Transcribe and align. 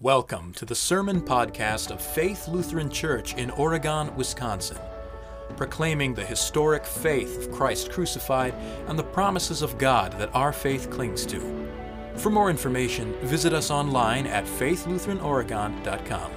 Welcome 0.00 0.52
to 0.52 0.64
the 0.64 0.76
Sermon 0.76 1.20
Podcast 1.20 1.90
of 1.90 2.00
Faith 2.00 2.46
Lutheran 2.46 2.88
Church 2.88 3.34
in 3.34 3.50
Oregon, 3.50 4.14
Wisconsin, 4.14 4.78
proclaiming 5.56 6.14
the 6.14 6.24
historic 6.24 6.86
faith 6.86 7.36
of 7.36 7.50
Christ 7.50 7.90
crucified 7.90 8.54
and 8.86 8.96
the 8.96 9.02
promises 9.02 9.60
of 9.60 9.76
God 9.76 10.12
that 10.20 10.32
our 10.36 10.52
faith 10.52 10.88
clings 10.88 11.26
to. 11.26 11.40
For 12.14 12.30
more 12.30 12.48
information, 12.48 13.12
visit 13.22 13.52
us 13.52 13.72
online 13.72 14.28
at 14.28 14.44
faithlutheranoregon.com. 14.44 16.30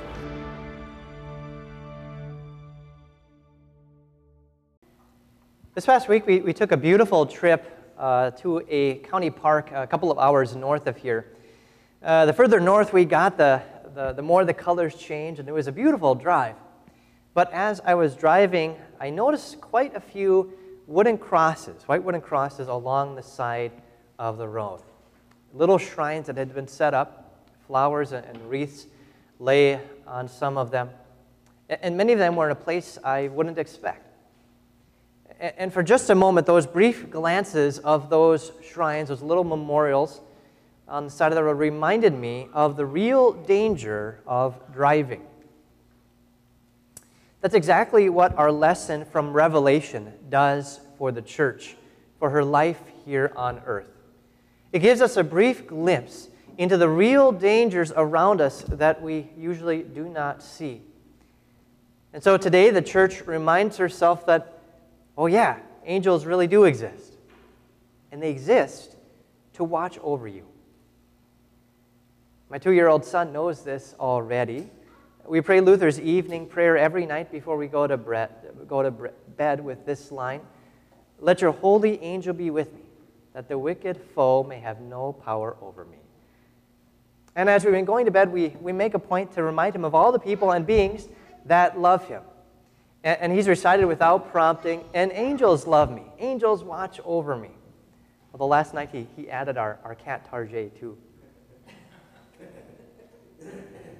This 5.76 5.86
past 5.86 6.10
week, 6.10 6.26
we, 6.26 6.40
we 6.40 6.54
took 6.54 6.72
a 6.72 6.78
beautiful 6.78 7.28
trip 7.28 7.94
uh, 8.00 8.32
to 8.32 8.66
a 8.68 8.96
county 9.02 9.30
park 9.30 9.70
a 9.72 9.86
couple 9.86 10.12
of 10.12 10.18
hours 10.18 10.56
north 10.56 10.88
of 10.88 10.98
here. 10.98 11.28
Uh, 12.04 12.26
the 12.26 12.34
further 12.34 12.60
north 12.60 12.94
we 12.94 13.06
got, 13.06 13.38
the, 13.38 13.62
the, 13.94 14.14
the 14.14 14.24
more 14.24 14.44
the 14.44 14.56
colors 14.56 14.96
changed, 14.96 15.40
and 15.40 15.48
it 15.48 15.52
was 15.52 15.68
a 15.68 15.72
beautiful 15.72 16.16
drive. 16.16 16.56
But 17.36 17.54
as 17.54 17.80
I 17.86 17.94
was 17.94 18.16
driving, 18.16 18.76
I 19.00 19.12
noticed 19.12 19.62
quite 19.62 19.96
a 19.96 20.00
few 20.00 20.52
wooden 20.88 21.20
crosses, 21.20 21.84
white 21.88 22.04
wooden 22.04 22.22
crosses 22.22 22.68
along 22.68 23.16
the 23.16 23.22
side 23.22 23.72
of 24.18 24.40
the 24.40 24.48
road. 24.48 24.82
Little 25.54 25.78
shrines 25.78 26.26
that 26.26 26.38
had 26.38 26.56
been 26.56 26.68
set 26.68 26.96
up, 26.96 27.46
flowers 27.68 28.14
and 28.14 28.36
wreaths 28.50 28.88
lay 29.38 29.80
on 30.08 30.28
some 30.28 30.58
of 30.58 30.72
them. 30.72 30.90
And 31.70 31.96
many 31.98 32.14
of 32.14 32.20
them 32.20 32.36
were 32.36 32.48
in 32.48 32.52
a 32.52 32.56
place 32.56 32.98
I 33.04 33.28
wouldn't 33.28 33.60
expect. 33.60 34.08
And 35.40 35.72
for 35.72 35.84
just 35.84 36.10
a 36.10 36.16
moment, 36.16 36.48
those 36.48 36.66
brief 36.66 37.12
glances 37.12 37.78
of 37.78 38.10
those 38.10 38.52
shrines, 38.64 39.10
those 39.10 39.22
little 39.22 39.44
memorials, 39.44 40.22
on 40.92 41.06
the 41.06 41.10
side 41.10 41.32
of 41.32 41.36
the 41.36 41.44
road 41.44 41.58
reminded 41.58 42.14
me 42.14 42.50
of 42.54 42.76
the 42.76 42.86
real 42.86 43.32
danger 43.32 44.20
of 44.28 44.60
driving. 44.74 45.26
That's 47.40 47.56
exactly 47.56 48.10
what 48.10 48.38
our 48.38 48.52
lesson 48.52 49.06
from 49.06 49.34
Revelation 49.34 50.14
does 50.30 50.82
for 50.98 51.12
the 51.12 51.22
church, 51.22 51.76
for 52.20 52.30
her 52.30 52.44
life 52.44 52.80
here 53.06 53.32
on 53.36 53.62
earth. 53.66 53.88
It 54.74 54.80
gives 54.80 55.02
us 55.02 55.18
a 55.18 55.24
brief 55.24 55.66
glimpse 55.66 56.28
into 56.58 56.78
the 56.78 56.90
real 56.90 57.32
dangers 57.32 57.92
around 57.96 58.42
us 58.42 58.64
that 58.68 59.02
we 59.02 59.30
usually 59.38 59.82
do 59.82 60.08
not 60.08 60.44
see. 60.44 60.82
And 62.14 62.22
so 62.22 62.38
today, 62.38 62.70
the 62.70 62.82
church 62.82 63.26
reminds 63.26 63.78
herself 63.78 64.26
that, 64.26 64.60
oh, 65.18 65.28
yeah, 65.28 65.60
angels 65.86 66.26
really 66.26 66.48
do 66.48 66.66
exist. 66.66 67.14
And 68.12 68.22
they 68.22 68.30
exist 68.30 68.98
to 69.54 69.64
watch 69.64 69.98
over 70.00 70.28
you. 70.28 70.51
My 72.52 72.58
two 72.58 72.74
year 72.74 72.90
old 72.90 73.06
son 73.06 73.32
knows 73.32 73.64
this 73.64 73.96
already. 73.98 74.70
We 75.26 75.40
pray 75.40 75.62
Luther's 75.62 76.02
evening 76.02 76.48
prayer 76.48 76.78
every 76.78 77.06
night 77.06 77.32
before 77.32 77.56
we 77.56 77.68
go 77.68 77.88
to, 77.88 77.96
go 78.68 78.84
to 78.84 78.92
bed 79.38 79.64
with 79.64 79.86
this 79.86 80.12
line 80.12 80.42
Let 81.20 81.40
your 81.40 81.54
holy 81.54 82.04
angel 82.04 82.34
be 82.34 82.50
with 82.50 82.74
me, 82.74 82.82
that 83.34 83.48
the 83.48 83.58
wicked 83.58 83.96
foe 84.14 84.44
may 84.44 84.60
have 84.60 84.82
no 84.82 85.14
power 85.14 85.56
over 85.62 85.86
me. 85.86 86.00
And 87.38 87.50
as 87.50 87.64
we've 87.64 87.74
been 87.74 87.86
going 87.86 88.04
to 88.04 88.12
bed, 88.12 88.34
we, 88.34 88.50
we 88.60 88.74
make 88.74 88.96
a 88.96 89.00
point 89.00 89.32
to 89.36 89.44
remind 89.44 89.74
him 89.74 89.86
of 89.86 89.96
all 89.96 90.12
the 90.12 90.20
people 90.20 90.52
and 90.52 90.68
beings 90.68 91.08
that 91.46 91.80
love 91.80 92.06
him. 92.10 92.22
And, 93.06 93.18
and 93.22 93.32
he's 93.32 93.48
recited 93.48 93.86
without 93.86 94.30
prompting, 94.30 94.84
and 94.94 95.14
angels 95.14 95.66
love 95.66 95.90
me. 95.90 96.04
Angels 96.20 96.66
watch 96.66 97.00
over 97.06 97.38
me. 97.38 97.52
Well, 98.34 98.40
the 98.40 98.46
last 98.46 98.74
night 98.74 98.90
he, 98.92 99.08
he 99.16 99.30
added 99.30 99.56
our, 99.56 99.80
our 99.86 99.96
cat 99.96 100.30
Tarjay 100.30 100.78
too 100.78 100.98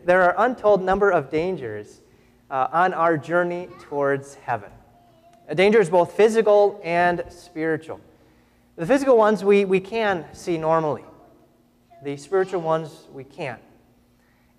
there 0.06 0.24
are 0.24 0.36
untold 0.46 0.84
number 0.84 1.12
of 1.12 1.30
dangers 1.30 2.02
uh, 2.50 2.68
on 2.72 2.94
our 2.94 3.18
journey 3.18 3.70
towards 3.82 4.36
heaven. 4.36 4.72
A 5.48 5.56
danger 5.56 5.80
is 5.80 5.90
both 5.90 6.14
physical 6.14 6.80
and 6.84 7.24
spiritual. 7.30 8.00
The 8.76 8.86
physical 8.86 9.18
ones 9.18 9.44
we, 9.44 9.66
we 9.66 9.80
can 9.80 10.26
see 10.34 10.58
normally. 10.58 11.04
The 12.04 12.18
spiritual 12.18 12.62
ones 12.62 13.08
we 13.12 13.24
can't. 13.24 13.62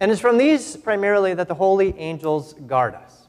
And 0.01 0.11
it's 0.11 0.21
from 0.21 0.39
these 0.39 0.77
primarily 0.77 1.35
that 1.35 1.49
the 1.49 1.55
holy 1.55 1.99
angels 1.99 2.55
guard 2.67 2.95
us. 2.95 3.27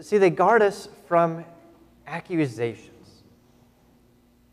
See, 0.00 0.18
they 0.18 0.30
guard 0.30 0.62
us 0.62 0.88
from 1.06 1.44
accusations. 2.06 3.22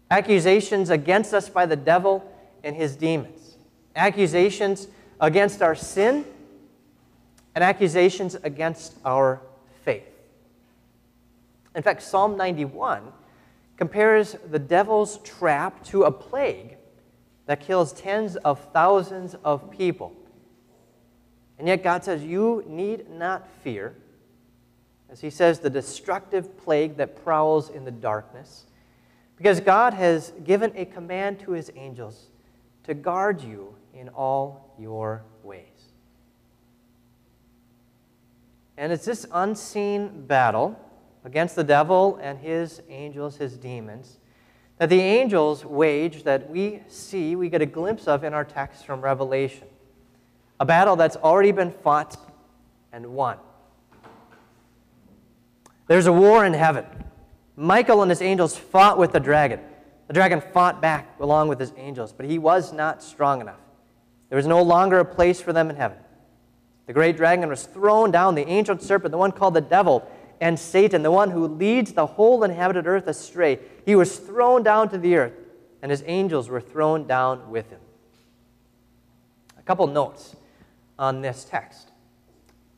Accusations 0.10 0.90
against 0.90 1.34
us 1.34 1.50
by 1.50 1.66
the 1.66 1.76
devil 1.76 2.30
and 2.64 2.76
his 2.76 2.96
demons. 2.96 3.58
Accusations 3.96 4.88
against 5.20 5.62
our 5.62 5.76
sin 5.76 6.26
and 7.58 7.64
accusations 7.64 8.36
against 8.44 8.94
our 9.04 9.42
faith. 9.84 10.06
In 11.74 11.82
fact, 11.82 12.04
Psalm 12.04 12.38
91 12.38 13.12
compares 13.78 14.36
the 14.52 14.60
devil's 14.60 15.18
trap 15.24 15.84
to 15.86 16.04
a 16.04 16.12
plague 16.12 16.78
that 17.48 17.60
kills 17.60 17.94
tens 17.94 18.36
of 18.36 18.60
thousands 18.74 19.36
of 19.44 19.72
people. 19.72 20.14
And 21.58 21.68
yet 21.68 21.82
God 21.82 22.04
says, 22.04 22.24
You 22.24 22.64
need 22.68 23.10
not 23.10 23.50
fear. 23.64 23.96
As 25.10 25.20
he 25.20 25.32
says, 25.32 25.58
the 25.58 25.72
destructive 25.72 26.60
plague 26.60 26.98
that 26.98 27.24
prowls 27.24 27.72
in 27.72 27.86
the 27.86 27.92
darkness. 27.92 28.66
Because 29.36 29.60
God 29.62 29.96
has 29.96 30.32
given 30.44 30.72
a 30.76 30.86
command 30.86 31.40
to 31.40 31.54
his 31.54 31.72
angels 31.76 32.28
to 32.84 32.94
guard 32.94 33.42
you 33.42 33.74
in 33.96 34.10
all 34.10 34.76
your 34.78 35.24
ways. 35.42 35.77
And 38.78 38.92
it's 38.92 39.06
this 39.06 39.26
unseen 39.32 40.28
battle 40.28 40.80
against 41.26 41.56
the 41.56 41.64
devil 41.64 42.20
and 42.22 42.38
his 42.38 42.82
angels, 42.90 43.38
his 43.38 43.58
demons, 43.58 44.20
that 44.78 44.90
the 44.90 45.02
angels 45.02 45.66
wage 45.66 46.24
that 46.24 46.50
we 46.50 46.84
see, 46.88 47.36
we 47.36 47.50
get 47.50 47.62
a 47.62 47.66
glimpse 47.66 48.08
of 48.08 48.24
in 48.24 48.34
our 48.34 48.46
text 48.46 48.86
from 48.86 49.02
Revelation. 49.02 49.68
A 50.60 50.66
battle 50.66 50.96
that's 50.96 51.16
already 51.16 51.52
been 51.52 51.72
fought 51.72 52.18
and 52.94 53.08
won. 53.08 53.38
There's 55.88 56.06
a 56.06 56.14
war 56.14 56.46
in 56.46 56.54
heaven. 56.54 56.86
Michael 57.56 58.04
and 58.04 58.12
his 58.12 58.22
angels 58.22 58.56
fought 58.56 59.00
with 59.00 59.12
the 59.12 59.20
dragon. 59.20 59.60
The 60.08 60.14
dragon 60.14 60.42
fought 60.54 60.82
back 60.82 61.20
along 61.20 61.48
with 61.48 61.60
his 61.60 61.74
angels, 61.76 62.14
but 62.14 62.26
he 62.26 62.38
was 62.38 62.72
not 62.72 63.02
strong 63.02 63.42
enough. 63.42 63.60
There 64.30 64.38
was 64.38 64.48
no 64.48 64.62
longer 64.62 65.00
a 65.00 65.06
place 65.06 65.42
for 65.42 65.54
them 65.54 65.70
in 65.70 65.76
heaven. 65.76 65.98
The 66.88 66.94
great 66.94 67.18
dragon 67.18 67.48
was 67.50 67.66
thrown 67.66 68.12
down, 68.12 68.36
the 68.36 68.48
ancient 68.48 68.82
serpent, 68.82 69.12
the 69.12 69.18
one 69.18 69.34
called 69.34 69.54
the 69.54 69.62
devil, 69.62 70.10
and 70.40 70.58
Satan, 70.58 71.04
the 71.04 71.12
one 71.12 71.30
who 71.30 71.48
leads 71.48 71.94
the 71.94 72.06
whole 72.06 72.44
inhabited 72.44 72.88
earth 72.88 73.08
astray. 73.08 73.60
He 73.86 73.96
was 73.96 74.18
thrown 74.18 74.64
down 74.64 74.90
to 74.90 74.98
the 74.98 75.16
earth, 75.18 75.34
and 75.82 75.92
his 75.92 76.04
angels 76.06 76.48
were 76.48 76.62
thrown 76.62 77.06
down 77.06 77.52
with 77.52 77.70
him. 77.70 77.82
A 79.60 79.62
couple 79.64 79.86
notes 79.88 80.36
on 80.98 81.22
this 81.22 81.44
text. 81.44 81.90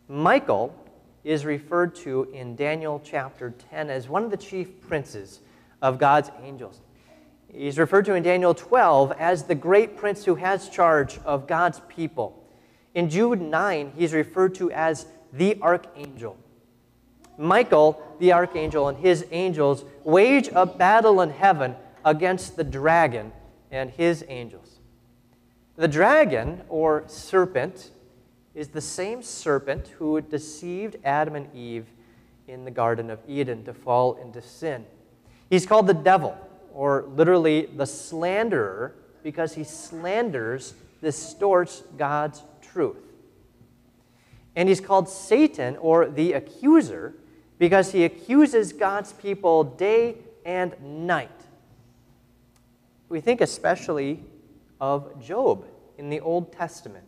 Michael 0.07 0.75
is 1.23 1.45
referred 1.45 1.93
to 1.93 2.23
in 2.33 2.55
Daniel 2.55 2.99
chapter 3.03 3.53
10 3.69 3.91
as 3.91 4.09
one 4.09 4.23
of 4.23 4.31
the 4.31 4.37
chief 4.37 4.81
princes 4.81 5.39
of 5.83 5.99
God's 5.99 6.31
angels. 6.41 6.81
He's 7.53 7.77
referred 7.77 8.05
to 8.05 8.15
in 8.15 8.23
Daniel 8.23 8.55
12 8.55 9.11
as 9.13 9.43
the 9.43 9.55
great 9.55 9.97
prince 9.97 10.25
who 10.25 10.35
has 10.35 10.69
charge 10.69 11.19
of 11.25 11.45
God's 11.45 11.81
people. 11.89 12.38
In 12.94 13.09
Jude 13.09 13.41
9, 13.41 13.94
he's 13.95 14.13
referred 14.13 14.55
to 14.55 14.72
as 14.72 15.05
the 15.31 15.61
archangel. 15.61 16.38
Michael, 17.38 18.01
the 18.19 18.33
archangel, 18.33 18.88
and 18.88 18.97
his 18.97 19.25
angels 19.31 19.85
wage 20.03 20.50
a 20.53 20.66
battle 20.66 21.22
in 21.22 21.29
heaven 21.29 21.75
against 22.03 22.55
the 22.55 22.63
dragon 22.63 23.31
and 23.72 23.91
his 23.91 24.25
angels. 24.27 24.79
The 25.77 25.88
dragon, 25.88 26.61
or 26.67 27.03
serpent, 27.07 27.91
is 28.53 28.69
the 28.69 28.81
same 28.81 29.24
serpent 29.24 29.88
who 30.00 30.19
deceived 30.19 30.97
Adam 31.06 31.36
and 31.36 31.56
Eve 31.56 31.86
in 32.47 32.65
the 32.65 32.71
Garden 32.71 33.09
of 33.09 33.19
Eden 33.27 33.63
to 33.63 33.74
fall 33.74 34.15
into 34.15 34.41
sin. 34.41 34.86
He's 35.50 35.65
called 35.65 35.88
the 35.88 35.94
devil 35.94 36.38
or 36.74 37.06
literally 37.15 37.65
the 37.75 37.86
slanderer, 37.86 38.95
because 39.24 39.53
he 39.53 39.63
slanders, 39.63 40.74
distorts 41.01 41.83
God's 41.97 42.41
truth. 42.79 42.95
And 44.55 44.69
he's 44.69 44.79
called 44.79 45.09
Satan, 45.09 45.75
or 45.77 46.07
the 46.07 46.31
accuser, 46.31 47.13
because 47.57 47.91
he 47.91 48.05
accuses 48.05 48.71
God's 48.71 49.11
people 49.11 49.65
day 49.65 50.15
and 50.45 50.73
night. 51.05 51.29
We 53.09 53.19
think 53.19 53.41
especially 53.41 54.23
of 54.79 55.21
Job 55.21 55.65
in 55.97 56.09
the 56.09 56.21
Old 56.21 56.53
Testament, 56.53 57.03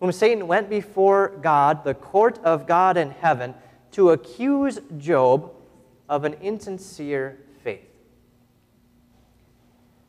whom 0.00 0.12
Satan 0.12 0.46
went 0.46 0.68
before 0.68 1.28
God, 1.40 1.82
the 1.82 1.94
court 1.94 2.38
of 2.44 2.66
God 2.66 2.98
in 2.98 3.10
heaven, 3.10 3.54
to 3.92 4.10
accuse 4.10 4.80
Job 4.98 5.50
of 6.10 6.24
an 6.24 6.34
insincere 6.42 7.38
faith. 7.62 7.88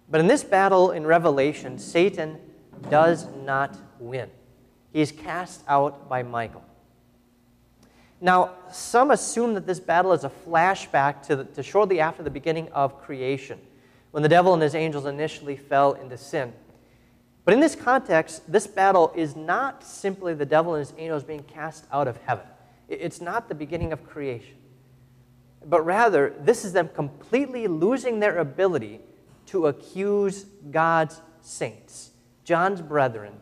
but 0.09 0.19
in 0.19 0.27
this 0.27 0.43
battle 0.43 0.91
in 0.91 1.05
Revelation, 1.07 1.79
Satan 1.79 2.37
does 2.89 3.27
not 3.45 3.77
win. 3.99 4.29
He's 4.95 5.11
cast 5.11 5.61
out 5.67 6.07
by 6.07 6.23
Michael. 6.23 6.63
Now, 8.21 8.51
some 8.71 9.11
assume 9.11 9.53
that 9.55 9.67
this 9.67 9.77
battle 9.77 10.13
is 10.13 10.23
a 10.23 10.29
flashback 10.29 11.21
to, 11.23 11.35
the, 11.35 11.43
to 11.43 11.63
shortly 11.63 11.99
after 11.99 12.23
the 12.23 12.29
beginning 12.29 12.69
of 12.71 13.01
creation, 13.01 13.59
when 14.11 14.23
the 14.23 14.29
devil 14.29 14.53
and 14.53 14.63
his 14.63 14.73
angels 14.73 15.05
initially 15.05 15.57
fell 15.57 15.95
into 15.95 16.17
sin. 16.17 16.53
But 17.43 17.53
in 17.53 17.59
this 17.59 17.75
context, 17.75 18.49
this 18.49 18.67
battle 18.67 19.11
is 19.17 19.35
not 19.35 19.83
simply 19.83 20.33
the 20.33 20.45
devil 20.45 20.75
and 20.75 20.87
his 20.87 20.97
angels 20.97 21.25
being 21.25 21.43
cast 21.43 21.83
out 21.91 22.07
of 22.07 22.15
heaven. 22.25 22.45
It's 22.87 23.19
not 23.19 23.49
the 23.49 23.55
beginning 23.55 23.91
of 23.91 24.07
creation. 24.07 24.55
But 25.65 25.81
rather, 25.81 26.33
this 26.39 26.63
is 26.63 26.71
them 26.71 26.87
completely 26.87 27.67
losing 27.67 28.21
their 28.21 28.37
ability 28.37 29.01
to 29.47 29.67
accuse 29.67 30.45
God's 30.71 31.19
saints, 31.41 32.11
John's 32.45 32.81
brethren, 32.81 33.33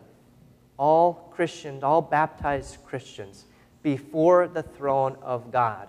all 0.78 1.32
Christians, 1.34 1.84
all 1.84 2.02
baptized 2.02 2.78
Christians, 2.86 3.46
before 3.82 4.48
the 4.48 4.64
throne 4.64 5.18
of 5.22 5.52
God, 5.52 5.88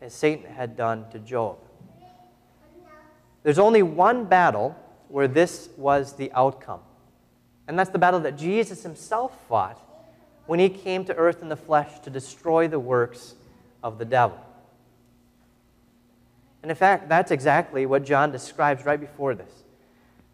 as 0.00 0.14
Satan 0.14 0.50
had 0.50 0.76
done 0.76 1.08
to 1.10 1.18
Job. 1.18 1.58
There's 3.42 3.58
only 3.58 3.82
one 3.82 4.24
battle 4.24 4.76
where 5.08 5.28
this 5.28 5.68
was 5.76 6.14
the 6.14 6.30
outcome. 6.32 6.80
And 7.68 7.78
that's 7.78 7.90
the 7.90 7.98
battle 7.98 8.20
that 8.20 8.36
Jesus 8.36 8.82
himself 8.82 9.36
fought 9.48 9.80
when 10.46 10.58
he 10.58 10.68
came 10.68 11.04
to 11.04 11.14
earth 11.14 11.42
in 11.42 11.48
the 11.48 11.56
flesh 11.56 12.00
to 12.00 12.10
destroy 12.10 12.68
the 12.68 12.80
works 12.80 13.34
of 13.82 13.98
the 13.98 14.04
devil. 14.04 14.38
And 16.62 16.70
in 16.70 16.76
fact, 16.76 17.08
that's 17.08 17.30
exactly 17.30 17.86
what 17.86 18.04
John 18.04 18.32
describes 18.32 18.84
right 18.84 19.00
before 19.00 19.34
this. 19.34 19.52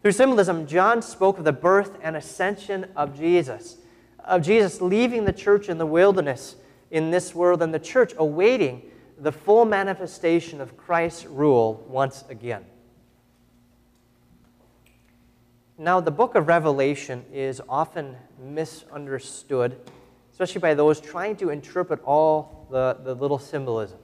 Through 0.07 0.13
symbolism, 0.13 0.67
John 0.67 1.01
spoke 1.01 1.37
of 1.37 1.43
the 1.43 1.51
birth 1.51 1.97
and 2.01 2.15
ascension 2.15 2.89
of 2.95 3.13
Jesus, 3.13 3.75
of 4.23 4.41
Jesus 4.41 4.79
leaving 4.79 5.25
the 5.25 5.33
church 5.33 5.67
in 5.67 5.77
the 5.77 5.85
wilderness 5.85 6.55
in 6.91 7.11
this 7.11 7.35
world, 7.35 7.61
and 7.61 7.73
the 7.73 7.79
church 7.79 8.13
awaiting 8.17 8.83
the 9.17 9.33
full 9.33 9.65
manifestation 9.65 10.61
of 10.61 10.77
Christ's 10.77 11.25
rule 11.25 11.85
once 11.89 12.23
again. 12.29 12.63
Now, 15.77 15.99
the 15.99 16.09
book 16.09 16.35
of 16.35 16.47
Revelation 16.47 17.25
is 17.33 17.61
often 17.67 18.15
misunderstood, 18.41 19.77
especially 20.31 20.61
by 20.61 20.73
those 20.73 21.01
trying 21.01 21.35
to 21.35 21.49
interpret 21.49 22.01
all 22.05 22.65
the, 22.71 22.97
the 23.03 23.13
little 23.13 23.39
symbolism. 23.39 23.99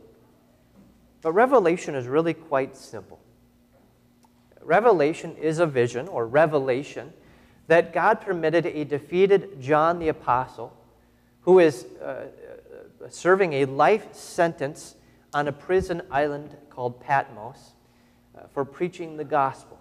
But 1.22 1.32
Revelation 1.32 1.96
is 1.96 2.08
really 2.08 2.34
quite 2.34 2.76
simple. 2.76 3.22
Revelation 4.65 5.36
is 5.38 5.60
a 5.60 5.65
vision 5.65 6.07
or 6.07 6.27
revelation 6.27 7.13
that 7.68 7.94
God 7.94 8.21
permitted 8.21 8.65
a 8.65 8.83
defeated 8.83 9.62
John 9.62 10.00
the 10.00 10.10
Apostle, 10.10 10.75
who 11.42 11.60
is 11.60 11.86
uh, 12.01 12.06
uh 12.06 13.10
serving 13.10 13.54
a 13.54 13.65
life 13.65 14.13
sentence 14.13 14.95
on 15.33 15.48
a 15.48 15.51
prison 15.51 16.01
island 16.12 16.56
called 16.69 17.00
Patmos, 17.00 17.74
uh, 18.38 18.42
for 18.54 18.65
preaching 18.65 19.18
the 19.18 19.24
gospel. 19.24 19.80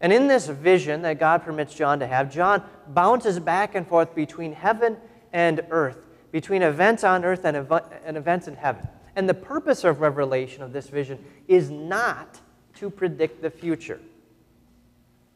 And 0.00 0.12
in 0.12 0.28
this 0.28 0.46
vision 0.46 1.02
that 1.02 1.18
God 1.18 1.42
permits 1.42 1.74
John 1.74 1.98
to 2.00 2.06
have, 2.06 2.32
John 2.32 2.62
bounces 2.88 3.40
back 3.40 3.74
and 3.74 3.86
forth 3.86 4.14
between 4.14 4.52
heaven 4.52 4.96
and 5.32 5.62
earth, 5.70 6.06
between 6.30 6.62
events 6.62 7.02
on 7.02 7.24
earth 7.24 7.44
and, 7.44 7.56
ev- 7.56 7.82
and 8.04 8.16
events 8.16 8.46
in 8.46 8.54
heaven. 8.54 8.86
And 9.16 9.28
the 9.28 9.34
purpose 9.34 9.82
of 9.82 10.00
revelation 10.00 10.62
of 10.62 10.72
this 10.72 10.88
vision 10.88 11.24
is 11.48 11.70
not 11.70 12.40
to 12.78 12.90
predict 12.90 13.42
the 13.42 13.50
future, 13.50 14.00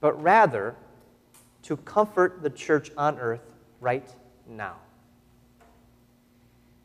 but 0.00 0.20
rather 0.22 0.74
to 1.62 1.76
comfort 1.78 2.42
the 2.42 2.50
church 2.50 2.90
on 2.96 3.18
earth 3.18 3.54
right 3.80 4.08
now. 4.48 4.76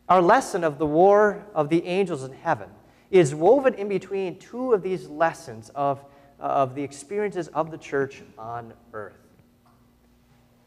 Our 0.10 0.22
lesson 0.22 0.64
of 0.64 0.78
the 0.78 0.86
war 0.86 1.46
of 1.54 1.70
the 1.70 1.86
angels 1.86 2.24
in 2.24 2.32
heaven 2.32 2.70
is 3.12 3.34
woven 3.36 3.74
in 3.74 3.88
between 3.88 4.38
two 4.38 4.74
of 4.74 4.82
these 4.82 5.08
lessons 5.08 5.70
of 5.76 6.04
of 6.40 6.76
the 6.76 6.84
experiences 6.84 7.48
of 7.50 7.72
the 7.72 7.78
church 7.78 8.22
on 8.38 8.74
earth. 8.94 9.18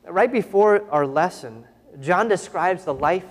Right 0.04 0.32
before 0.32 0.90
our 0.90 1.06
lesson, 1.06 1.64
John 2.00 2.28
describes 2.28 2.84
the 2.84 2.94
life 2.94 3.26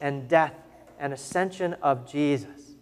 and 0.00 0.28
death 0.28 0.54
and 0.98 1.12
ascension 1.12 1.74
of 1.82 2.10
Jesus. 2.10 2.74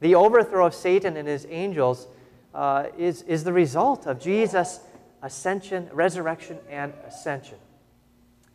The 0.00 0.14
overthrow 0.14 0.66
of 0.66 0.74
Satan 0.74 1.16
and 1.16 1.28
his 1.28 1.46
angels 1.50 2.06
uh, 2.54 2.86
is, 2.96 3.22
is 3.22 3.44
the 3.44 3.52
result 3.52 4.06
of 4.06 4.20
Jesus' 4.20 4.80
ascension, 5.22 5.88
resurrection, 5.92 6.58
and 6.68 6.92
ascension. 7.06 7.58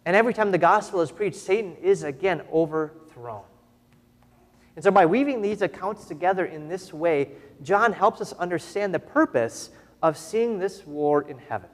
And 0.06 0.16
every 0.16 0.34
time 0.34 0.51
the 0.51 0.57
gospel 0.57 1.01
is 1.01 1.12
preached, 1.12 1.38
Satan 1.38 1.75
is 1.81 2.04
again 2.04 2.42
overthrown. 2.51 3.44
And 4.75 4.84
so, 4.84 4.92
by 4.92 5.06
weaving 5.06 5.42
these 5.42 5.62
accounts 5.62 6.06
together 6.06 6.45
in 6.45 6.68
this 6.68 6.92
way, 6.92 7.30
John 7.62 7.94
helps 7.94 8.22
us 8.22 8.34
understand 8.34 8.94
the 8.94 9.00
purpose 9.00 9.69
of 10.01 10.18
seeing 10.18 10.60
this 10.60 10.86
war 10.86 11.22
in 11.22 11.38
heaven. 11.38 11.69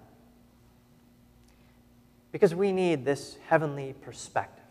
Because 2.32 2.54
we 2.54 2.72
need 2.72 3.06
this 3.06 3.38
heavenly 3.48 3.94
perspective. 4.02 4.66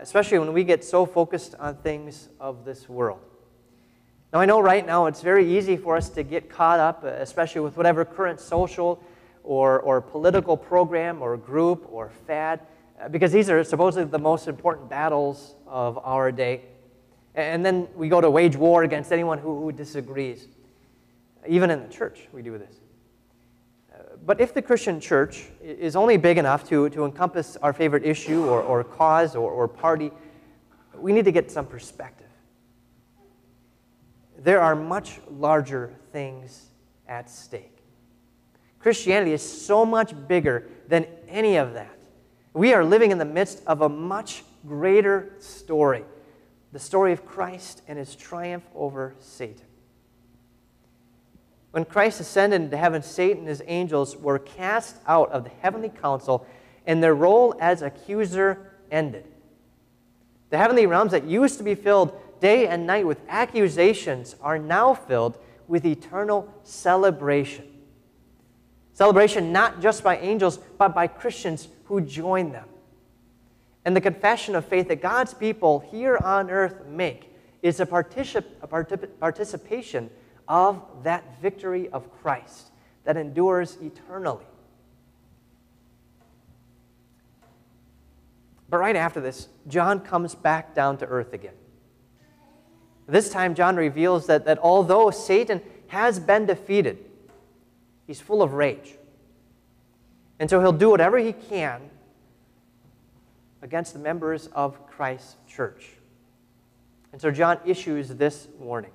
Especially 0.00 0.38
when 0.38 0.52
we 0.52 0.64
get 0.64 0.82
so 0.82 1.06
focused 1.06 1.54
on 1.60 1.76
things 1.76 2.28
of 2.40 2.64
this 2.64 2.88
world. 2.88 3.20
Now, 4.34 4.40
I 4.40 4.46
know 4.46 4.58
right 4.58 4.84
now 4.84 5.06
it's 5.06 5.20
very 5.20 5.56
easy 5.56 5.76
for 5.76 5.96
us 5.96 6.08
to 6.08 6.24
get 6.24 6.50
caught 6.50 6.80
up, 6.80 7.04
especially 7.04 7.60
with 7.60 7.76
whatever 7.76 8.04
current 8.04 8.40
social 8.40 9.00
or, 9.44 9.78
or 9.78 10.00
political 10.00 10.56
program 10.56 11.22
or 11.22 11.36
group 11.36 11.86
or 11.88 12.10
fad, 12.26 12.58
because 13.12 13.30
these 13.30 13.48
are 13.48 13.62
supposedly 13.62 14.10
the 14.10 14.18
most 14.18 14.48
important 14.48 14.90
battles 14.90 15.54
of 15.68 15.98
our 15.98 16.32
day. 16.32 16.62
And 17.36 17.64
then 17.64 17.86
we 17.94 18.08
go 18.08 18.20
to 18.20 18.28
wage 18.28 18.56
war 18.56 18.82
against 18.82 19.12
anyone 19.12 19.38
who, 19.38 19.60
who 19.60 19.70
disagrees. 19.70 20.48
Even 21.46 21.70
in 21.70 21.86
the 21.86 21.94
church, 21.94 22.26
we 22.32 22.42
do 22.42 22.58
this. 22.58 22.80
Uh, 23.94 24.16
but 24.26 24.40
if 24.40 24.52
the 24.52 24.62
Christian 24.62 24.98
church 24.98 25.44
is 25.62 25.94
only 25.94 26.16
big 26.16 26.38
enough 26.38 26.68
to, 26.70 26.88
to 26.88 27.04
encompass 27.04 27.56
our 27.58 27.72
favorite 27.72 28.04
issue 28.04 28.46
or, 28.46 28.62
or 28.62 28.82
cause 28.82 29.36
or, 29.36 29.52
or 29.52 29.68
party, 29.68 30.10
we 30.96 31.12
need 31.12 31.24
to 31.24 31.32
get 31.32 31.52
some 31.52 31.66
perspective. 31.66 32.24
There 34.44 34.60
are 34.60 34.76
much 34.76 35.20
larger 35.30 35.94
things 36.12 36.66
at 37.08 37.30
stake. 37.30 37.78
Christianity 38.78 39.32
is 39.32 39.42
so 39.42 39.86
much 39.86 40.14
bigger 40.28 40.68
than 40.86 41.06
any 41.26 41.56
of 41.56 41.72
that. 41.72 41.96
We 42.52 42.74
are 42.74 42.84
living 42.84 43.10
in 43.10 43.16
the 43.16 43.24
midst 43.24 43.62
of 43.66 43.80
a 43.80 43.88
much 43.88 44.44
greater 44.66 45.32
story 45.38 46.04
the 46.72 46.80
story 46.80 47.12
of 47.12 47.24
Christ 47.24 47.82
and 47.86 47.96
his 47.96 48.16
triumph 48.16 48.64
over 48.74 49.14
Satan. 49.20 49.64
When 51.70 51.84
Christ 51.84 52.18
ascended 52.18 52.62
into 52.62 52.76
heaven, 52.76 53.00
Satan 53.00 53.38
and 53.38 53.48
his 53.48 53.62
angels 53.66 54.16
were 54.16 54.40
cast 54.40 54.96
out 55.06 55.30
of 55.30 55.44
the 55.44 55.50
heavenly 55.60 55.88
council, 55.88 56.44
and 56.84 57.00
their 57.00 57.14
role 57.14 57.54
as 57.60 57.80
accuser 57.80 58.72
ended. 58.90 59.24
The 60.50 60.58
heavenly 60.58 60.86
realms 60.86 61.12
that 61.12 61.24
used 61.24 61.58
to 61.58 61.64
be 61.64 61.76
filled 61.76 62.20
day 62.44 62.66
and 62.66 62.86
night 62.86 63.06
with 63.06 63.18
accusations 63.26 64.36
are 64.42 64.58
now 64.58 64.92
filled 64.92 65.38
with 65.66 65.86
eternal 65.86 66.46
celebration. 66.62 67.66
Celebration 68.92 69.50
not 69.50 69.80
just 69.80 70.04
by 70.04 70.18
angels, 70.18 70.58
but 70.76 70.94
by 70.94 71.06
Christians 71.06 71.68
who 71.84 72.02
join 72.02 72.52
them. 72.52 72.68
And 73.86 73.96
the 73.96 74.00
confession 74.02 74.54
of 74.54 74.66
faith 74.66 74.88
that 74.88 75.00
God's 75.00 75.32
people 75.32 75.88
here 75.90 76.18
on 76.22 76.50
earth 76.50 76.84
make 76.86 77.34
is 77.62 77.80
a, 77.80 77.86
particip- 77.86 78.44
a 78.60 78.68
particip- 78.68 79.18
participation 79.18 80.10
of 80.46 80.82
that 81.02 81.40
victory 81.40 81.88
of 81.88 82.12
Christ 82.20 82.72
that 83.04 83.16
endures 83.16 83.78
eternally. 83.80 84.44
But 88.68 88.76
right 88.80 88.96
after 88.96 89.22
this, 89.22 89.48
John 89.66 90.00
comes 90.00 90.34
back 90.34 90.74
down 90.74 90.98
to 90.98 91.06
earth 91.06 91.32
again. 91.32 91.54
This 93.06 93.28
time, 93.28 93.54
John 93.54 93.76
reveals 93.76 94.26
that, 94.26 94.44
that 94.46 94.58
although 94.58 95.10
Satan 95.10 95.60
has 95.88 96.18
been 96.18 96.46
defeated, 96.46 96.98
he's 98.06 98.20
full 98.20 98.42
of 98.42 98.54
rage. 98.54 98.94
And 100.38 100.48
so 100.48 100.60
he'll 100.60 100.72
do 100.72 100.90
whatever 100.90 101.18
he 101.18 101.32
can 101.32 101.90
against 103.62 103.92
the 103.92 103.98
members 103.98 104.48
of 104.48 104.86
Christ's 104.86 105.36
church. 105.48 105.90
And 107.12 107.20
so 107.20 107.30
John 107.30 107.58
issues 107.64 108.08
this 108.08 108.48
warning 108.58 108.90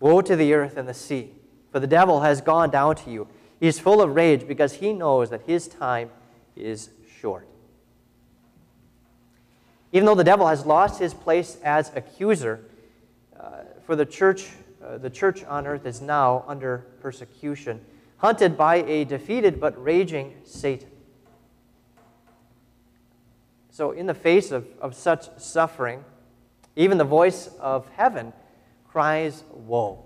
Woe 0.00 0.20
to 0.20 0.36
the 0.36 0.54
earth 0.54 0.76
and 0.76 0.88
the 0.88 0.94
sea, 0.94 1.32
for 1.72 1.80
the 1.80 1.86
devil 1.86 2.20
has 2.20 2.40
gone 2.40 2.70
down 2.70 2.94
to 2.96 3.10
you. 3.10 3.26
He 3.58 3.66
is 3.66 3.80
full 3.80 4.00
of 4.00 4.14
rage 4.14 4.46
because 4.46 4.74
he 4.74 4.92
knows 4.92 5.30
that 5.30 5.42
his 5.42 5.66
time 5.66 6.10
is 6.54 6.90
short. 7.20 7.48
Even 9.92 10.06
though 10.06 10.14
the 10.14 10.24
devil 10.24 10.46
has 10.46 10.66
lost 10.66 10.98
his 10.98 11.14
place 11.14 11.56
as 11.64 11.90
accuser, 11.94 12.64
uh, 13.38 13.62
for 13.84 13.96
the 13.96 14.06
church, 14.06 14.48
uh, 14.84 14.98
the 14.98 15.10
church 15.10 15.44
on 15.44 15.66
earth 15.66 15.86
is 15.86 16.00
now 16.00 16.44
under 16.46 16.86
persecution 17.00 17.80
hunted 18.18 18.56
by 18.56 18.76
a 18.76 19.04
defeated 19.04 19.60
but 19.60 19.82
raging 19.82 20.34
Satan. 20.44 20.88
So, 23.70 23.92
in 23.92 24.06
the 24.06 24.14
face 24.14 24.50
of, 24.50 24.66
of 24.80 24.94
such 24.94 25.28
suffering, 25.38 26.04
even 26.74 26.98
the 26.98 27.04
voice 27.04 27.48
of 27.60 27.88
heaven 27.90 28.32
cries, 28.88 29.44
Woe. 29.52 30.04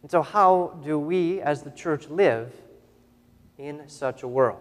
And 0.00 0.10
so, 0.10 0.22
how 0.22 0.78
do 0.82 0.98
we 0.98 1.40
as 1.42 1.62
the 1.62 1.70
church 1.70 2.08
live 2.08 2.50
in 3.58 3.82
such 3.88 4.22
a 4.22 4.28
world? 4.28 4.60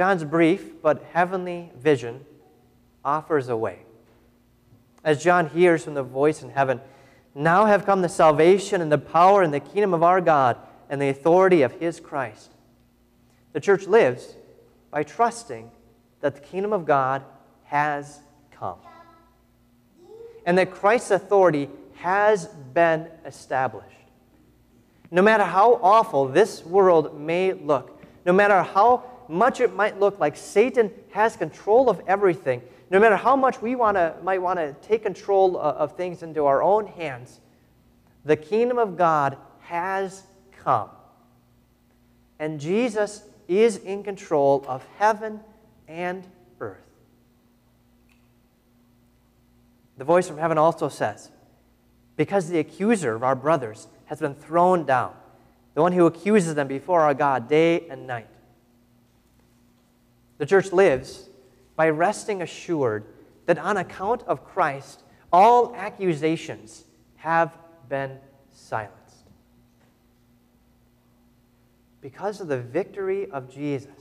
John's 0.00 0.24
brief 0.24 0.80
but 0.80 1.04
heavenly 1.12 1.70
vision 1.76 2.24
offers 3.04 3.50
a 3.50 3.56
way. 3.58 3.80
As 5.04 5.22
John 5.22 5.50
hears 5.50 5.84
from 5.84 5.92
the 5.92 6.02
voice 6.02 6.42
in 6.42 6.48
heaven, 6.48 6.80
now 7.34 7.66
have 7.66 7.84
come 7.84 8.00
the 8.00 8.08
salvation 8.08 8.80
and 8.80 8.90
the 8.90 8.96
power 8.96 9.42
and 9.42 9.52
the 9.52 9.60
kingdom 9.60 9.92
of 9.92 10.02
our 10.02 10.22
God 10.22 10.56
and 10.88 11.02
the 11.02 11.10
authority 11.10 11.60
of 11.60 11.72
his 11.72 12.00
Christ. 12.00 12.50
The 13.52 13.60
church 13.60 13.86
lives 13.86 14.36
by 14.90 15.02
trusting 15.02 15.70
that 16.22 16.34
the 16.34 16.40
kingdom 16.40 16.72
of 16.72 16.86
God 16.86 17.22
has 17.64 18.20
come 18.52 18.78
and 20.46 20.56
that 20.56 20.70
Christ's 20.70 21.10
authority 21.10 21.68
has 21.96 22.46
been 22.46 23.06
established. 23.26 23.86
No 25.10 25.20
matter 25.20 25.44
how 25.44 25.74
awful 25.82 26.26
this 26.26 26.64
world 26.64 27.20
may 27.20 27.52
look, 27.52 28.02
no 28.24 28.32
matter 28.32 28.62
how 28.62 29.09
much 29.30 29.60
it 29.60 29.74
might 29.74 30.00
look 30.00 30.18
like 30.18 30.36
Satan 30.36 30.90
has 31.12 31.36
control 31.36 31.88
of 31.88 32.02
everything, 32.06 32.62
no 32.90 32.98
matter 32.98 33.16
how 33.16 33.36
much 33.36 33.62
we 33.62 33.76
wanna, 33.76 34.16
might 34.24 34.42
want 34.42 34.58
to 34.58 34.74
take 34.82 35.04
control 35.04 35.56
of, 35.56 35.76
of 35.76 35.96
things 35.96 36.22
into 36.22 36.46
our 36.46 36.62
own 36.62 36.86
hands, 36.86 37.40
the 38.24 38.36
kingdom 38.36 38.76
of 38.78 38.96
God 38.96 39.36
has 39.60 40.24
come. 40.64 40.90
And 42.40 42.58
Jesus 42.58 43.22
is 43.46 43.76
in 43.76 44.02
control 44.02 44.64
of 44.66 44.84
heaven 44.98 45.40
and 45.86 46.26
earth. 46.58 46.78
The 49.96 50.04
voice 50.04 50.26
from 50.26 50.38
heaven 50.38 50.58
also 50.58 50.88
says, 50.88 51.30
Because 52.16 52.48
the 52.48 52.58
accuser 52.58 53.14
of 53.14 53.22
our 53.22 53.36
brothers 53.36 53.86
has 54.06 54.18
been 54.18 54.34
thrown 54.34 54.86
down, 54.86 55.14
the 55.74 55.82
one 55.82 55.92
who 55.92 56.06
accuses 56.06 56.56
them 56.56 56.66
before 56.66 57.02
our 57.02 57.14
God 57.14 57.48
day 57.48 57.86
and 57.88 58.06
night. 58.06 58.26
The 60.40 60.46
church 60.46 60.72
lives 60.72 61.28
by 61.76 61.90
resting 61.90 62.40
assured 62.40 63.04
that 63.44 63.58
on 63.58 63.76
account 63.76 64.22
of 64.22 64.42
Christ, 64.42 65.02
all 65.30 65.76
accusations 65.76 66.86
have 67.16 67.54
been 67.90 68.16
silenced. 68.50 69.26
Because 72.00 72.40
of 72.40 72.48
the 72.48 72.56
victory 72.56 73.30
of 73.30 73.52
Jesus, 73.52 73.92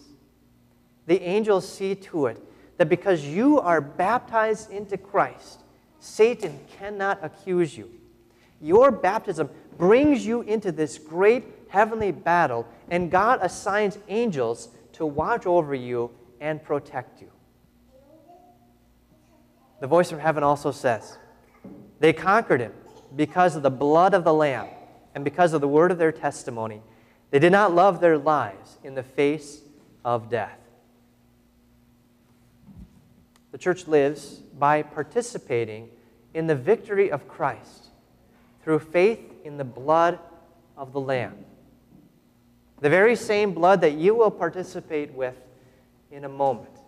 the 1.08 1.22
angels 1.22 1.68
see 1.70 1.94
to 1.96 2.28
it 2.28 2.42
that 2.78 2.88
because 2.88 3.26
you 3.26 3.60
are 3.60 3.82
baptized 3.82 4.72
into 4.72 4.96
Christ, 4.96 5.60
Satan 6.00 6.58
cannot 6.78 7.20
accuse 7.22 7.78
you. 7.78 7.92
Your 8.62 8.92
baptism 8.92 9.50
brings 9.78 10.26
you 10.26 10.44
into 10.44 10.72
this 10.72 11.00
great 11.00 11.44
heavenly 11.68 12.14
battle, 12.14 12.66
and 12.90 13.12
God 13.12 13.40
assigns 13.42 13.98
angels 14.08 14.70
to 14.94 15.06
watch 15.06 15.46
over 15.46 15.76
you 15.76 16.12
and 16.40 16.64
protect 16.64 17.22
you. 17.22 17.32
The 19.80 19.88
voice 19.88 20.10
from 20.10 20.20
heaven 20.20 20.44
also 20.44 20.72
says, 20.72 21.18
They 22.00 22.14
conquered 22.14 22.62
him 22.62 22.74
because 23.16 23.56
of 23.56 23.64
the 23.64 23.70
blood 23.70 24.14
of 24.14 24.24
the 24.24 24.34
Lamb 24.34 24.68
and 25.16 25.24
because 25.24 25.54
of 25.54 25.62
the 25.62 25.68
word 25.68 25.92
of 25.92 25.98
their 25.98 26.12
testimony. 26.12 26.82
They 27.32 27.40
did 27.40 27.52
not 27.52 27.74
love 27.74 28.02
their 28.02 28.18
lives 28.18 28.78
in 28.84 28.96
the 28.96 29.04
face 29.04 29.62
of 30.04 30.30
death. 30.30 30.58
The 33.52 33.58
church 33.58 33.88
lives 33.88 34.42
by 34.58 34.84
participating 34.84 35.90
in 36.34 36.48
the 36.48 36.56
victory 36.56 37.12
of 37.12 37.28
Christ 37.28 37.88
through 38.64 38.80
faith 38.80 39.20
in 39.44 39.58
the 39.58 39.64
blood 39.64 40.20
of 40.78 40.94
the 40.94 41.00
Lamb. 41.00 41.46
The 42.82 42.90
very 42.90 43.16
same 43.16 43.54
blood 43.54 43.82
that 43.82 43.94
you 43.94 44.16
will 44.16 44.32
participate 44.32 45.14
with 45.14 45.36
in 46.12 46.26
a 46.26 46.30
moment 46.30 46.80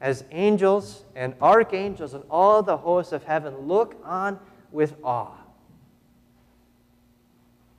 as 0.00 0.24
angels 0.30 1.04
and 1.14 1.34
archangels 1.42 2.14
and 2.14 2.24
all 2.30 2.62
the 2.62 2.76
hosts 2.76 3.12
of 3.12 3.22
heaven 3.24 3.54
look 3.58 3.96
on 4.04 4.38
with 4.72 4.96
awe. 5.04 5.36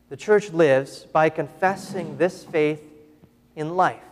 The 0.10 0.18
church 0.18 0.52
lives 0.52 1.06
by 1.12 1.30
confessing 1.30 2.18
this 2.18 2.44
faith 2.44 2.84
in 3.56 3.76
life, 3.76 4.04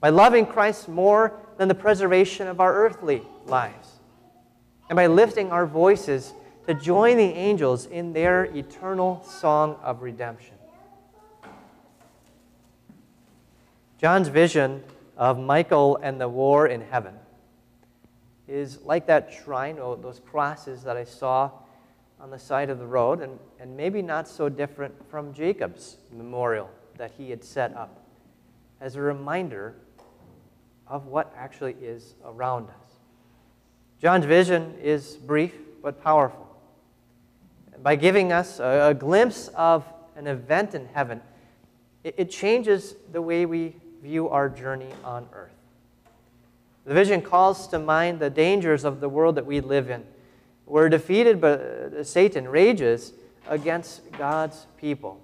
by 0.00 0.08
loving 0.08 0.46
Christ 0.46 0.88
more 0.88 1.38
than 1.56 1.68
the 1.68 1.74
preservation 1.74 2.48
of 2.48 2.60
our 2.60 2.74
earthly 2.74 3.22
lives, 3.46 4.00
and 4.88 4.96
by 4.96 5.06
lifting 5.06 5.52
our 5.52 5.66
voices 5.66 6.32
to 6.66 6.74
join 6.74 7.16
the 7.16 7.22
angels 7.22 7.86
in 7.86 8.12
their 8.12 8.44
eternal 8.44 9.22
song 9.22 9.76
of 9.82 10.02
redemption. 10.02 10.53
John's 14.04 14.28
vision 14.28 14.84
of 15.16 15.38
Michael 15.38 15.96
and 15.96 16.20
the 16.20 16.28
war 16.28 16.66
in 16.66 16.82
heaven 16.82 17.14
is 18.46 18.82
like 18.82 19.06
that 19.06 19.32
shrine 19.32 19.78
or 19.78 19.96
those 19.96 20.20
crosses 20.20 20.82
that 20.82 20.94
I 20.94 21.04
saw 21.04 21.50
on 22.20 22.28
the 22.28 22.38
side 22.38 22.68
of 22.68 22.78
the 22.78 22.84
road, 22.86 23.22
and, 23.22 23.38
and 23.58 23.74
maybe 23.74 24.02
not 24.02 24.28
so 24.28 24.50
different 24.50 24.92
from 25.08 25.32
Jacob's 25.32 25.96
memorial 26.12 26.68
that 26.98 27.12
he 27.16 27.30
had 27.30 27.42
set 27.42 27.74
up 27.74 28.04
as 28.78 28.96
a 28.96 29.00
reminder 29.00 29.74
of 30.86 31.06
what 31.06 31.32
actually 31.34 31.74
is 31.80 32.14
around 32.26 32.68
us. 32.68 32.98
John's 34.02 34.26
vision 34.26 34.74
is 34.82 35.16
brief 35.16 35.54
but 35.82 36.04
powerful. 36.04 36.46
By 37.82 37.96
giving 37.96 38.32
us 38.32 38.60
a, 38.60 38.88
a 38.90 38.92
glimpse 38.92 39.48
of 39.54 39.82
an 40.14 40.26
event 40.26 40.74
in 40.74 40.88
heaven, 40.88 41.22
it, 42.02 42.16
it 42.18 42.30
changes 42.30 42.96
the 43.10 43.22
way 43.22 43.46
we 43.46 43.76
view 44.04 44.28
our 44.28 44.50
journey 44.50 44.90
on 45.02 45.26
earth. 45.32 45.56
The 46.84 46.92
vision 46.92 47.22
calls 47.22 47.66
to 47.68 47.78
mind 47.78 48.20
the 48.20 48.28
dangers 48.28 48.84
of 48.84 49.00
the 49.00 49.08
world 49.08 49.36
that 49.36 49.46
we 49.46 49.62
live 49.62 49.88
in. 49.88 50.04
We're 50.66 50.90
defeated, 50.90 51.40
but 51.40 51.58
uh, 51.58 52.04
Satan 52.04 52.46
rages 52.46 53.14
against 53.48 54.12
God's 54.12 54.66
people. 54.76 55.18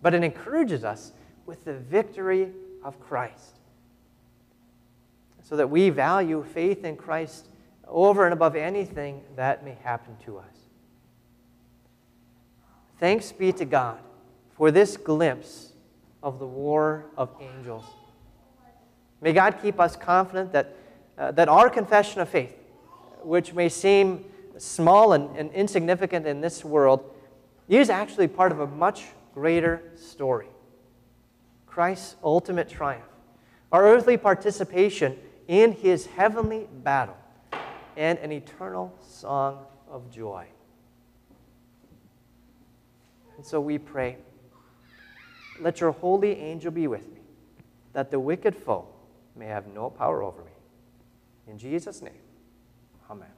But 0.00 0.14
it 0.14 0.24
encourages 0.24 0.82
us 0.82 1.12
with 1.44 1.66
the 1.66 1.74
victory 1.74 2.48
of 2.82 2.98
Christ. 3.00 3.58
So 5.42 5.54
that 5.56 5.68
we 5.68 5.90
value 5.90 6.42
faith 6.54 6.86
in 6.86 6.96
Christ 6.96 7.48
over 7.86 8.24
and 8.24 8.32
above 8.32 8.56
anything 8.56 9.20
that 9.36 9.62
may 9.62 9.76
happen 9.84 10.16
to 10.24 10.38
us. 10.38 10.56
Thanks 12.98 13.30
be 13.30 13.52
to 13.52 13.66
God 13.66 13.98
for 14.56 14.70
this 14.70 14.96
glimpse 14.96 15.74
of 16.22 16.38
the 16.38 16.46
war 16.46 17.04
of 17.18 17.28
angels. 17.40 17.84
May 19.20 19.32
God 19.32 19.58
keep 19.62 19.80
us 19.80 19.96
confident 19.96 20.52
that, 20.52 20.76
uh, 21.16 21.32
that 21.32 21.48
our 21.48 21.70
confession 21.70 22.20
of 22.20 22.28
faith, 22.28 22.54
which 23.22 23.54
may 23.54 23.68
seem 23.68 24.24
small 24.58 25.12
and, 25.12 25.34
and 25.36 25.50
insignificant 25.52 26.26
in 26.26 26.40
this 26.40 26.64
world, 26.64 27.12
is 27.68 27.90
actually 27.90 28.28
part 28.28 28.52
of 28.52 28.60
a 28.60 28.66
much 28.66 29.04
greater 29.34 29.82
story 29.96 30.46
Christ's 31.66 32.16
ultimate 32.24 32.68
triumph, 32.70 33.04
our 33.70 33.84
earthly 33.84 34.16
participation 34.16 35.18
in 35.46 35.72
his 35.72 36.06
heavenly 36.06 36.68
battle, 36.82 37.16
and 37.96 38.18
an 38.20 38.32
eternal 38.32 38.94
song 39.06 39.66
of 39.90 40.10
joy. 40.10 40.46
And 43.36 43.44
so 43.44 43.60
we 43.60 43.76
pray, 43.76 44.16
let 45.60 45.80
your 45.80 45.92
holy 45.92 46.38
angel 46.38 46.70
be 46.70 46.86
with 46.86 47.06
me, 47.12 47.20
that 47.92 48.10
the 48.10 48.18
wicked 48.18 48.56
foe 48.56 48.88
may 49.36 49.46
have 49.46 49.66
no 49.66 49.90
power 49.90 50.22
over 50.22 50.42
me. 50.42 50.52
In 51.46 51.58
Jesus' 51.58 52.02
name, 52.02 52.12
amen. 53.10 53.35